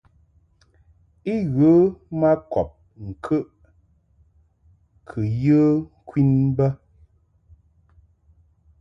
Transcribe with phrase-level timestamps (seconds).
[1.33, 1.71] I ghə
[2.19, 2.69] ma kɔb
[3.07, 3.45] ŋkəʼ
[5.07, 5.59] kɨ yə
[5.99, 6.67] ŋkwin bə.